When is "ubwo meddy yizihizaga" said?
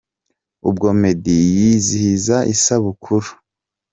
0.69-2.47